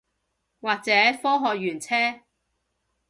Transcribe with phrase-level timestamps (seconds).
[0.61, 2.21] 或者科學園車